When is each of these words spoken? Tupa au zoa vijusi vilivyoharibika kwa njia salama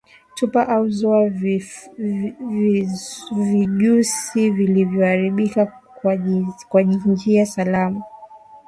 Tupa 0.35 0.67
au 0.69 0.89
zoa 0.89 1.29
vijusi 3.29 4.49
vilivyoharibika 4.49 5.65
kwa 6.69 6.81
njia 6.83 7.45
salama 7.45 8.01